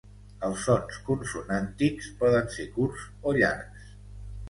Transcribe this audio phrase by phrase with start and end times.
[0.47, 3.97] Els sons consonàntics poden ser curts o llargs.